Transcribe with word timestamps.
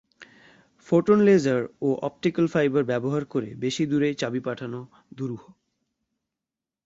Photon 0.87 1.19
laser 1.19 1.61
ও 1.81 1.89
optical 2.01 2.45
fibre 2.47 2.83
ব্যবহার 2.83 3.23
করে 3.25 3.49
বেশি 3.55 3.83
দূরে 3.85 4.09
চাবি 4.13 4.39
পাঠানো 4.39 4.79
দুরূহ। 5.17 5.43